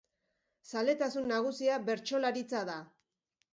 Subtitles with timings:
[0.71, 2.81] Zaletasun nagusia bertsolaritza da.